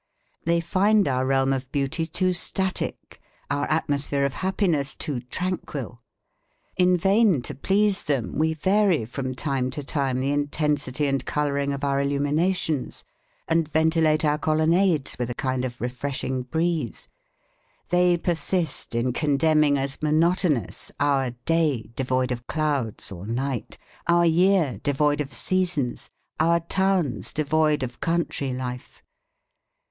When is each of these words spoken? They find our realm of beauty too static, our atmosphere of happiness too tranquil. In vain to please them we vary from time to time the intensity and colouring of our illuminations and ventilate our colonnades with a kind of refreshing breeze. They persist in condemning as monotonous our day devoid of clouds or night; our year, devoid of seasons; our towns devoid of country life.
They 0.45 0.61
find 0.61 1.07
our 1.07 1.27
realm 1.27 1.53
of 1.53 1.71
beauty 1.71 2.07
too 2.07 2.33
static, 2.33 3.21
our 3.51 3.67
atmosphere 3.69 4.25
of 4.25 4.33
happiness 4.33 4.95
too 4.95 5.19
tranquil. 5.19 6.01
In 6.75 6.97
vain 6.97 7.43
to 7.43 7.53
please 7.53 8.05
them 8.05 8.39
we 8.39 8.55
vary 8.55 9.05
from 9.05 9.35
time 9.35 9.69
to 9.69 9.83
time 9.83 10.19
the 10.19 10.31
intensity 10.31 11.05
and 11.05 11.23
colouring 11.23 11.71
of 11.71 11.83
our 11.83 12.01
illuminations 12.01 13.03
and 13.47 13.67
ventilate 13.67 14.25
our 14.25 14.39
colonnades 14.39 15.17
with 15.19 15.29
a 15.29 15.35
kind 15.35 15.63
of 15.63 15.79
refreshing 15.79 16.41
breeze. 16.41 17.07
They 17.89 18.17
persist 18.17 18.95
in 18.95 19.13
condemning 19.13 19.77
as 19.77 20.01
monotonous 20.01 20.91
our 20.99 21.29
day 21.45 21.91
devoid 21.95 22.31
of 22.31 22.47
clouds 22.47 23.11
or 23.11 23.27
night; 23.27 23.77
our 24.07 24.25
year, 24.25 24.79
devoid 24.81 25.21
of 25.21 25.31
seasons; 25.31 26.09
our 26.39 26.59
towns 26.59 27.31
devoid 27.33 27.83
of 27.83 27.99
country 27.99 28.51
life. 28.51 29.03